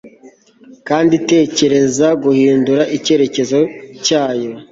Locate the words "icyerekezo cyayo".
2.97-4.51